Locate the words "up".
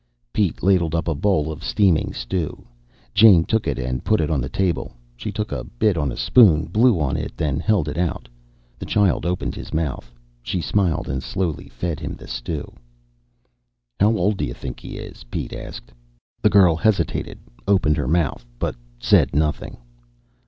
0.95-1.07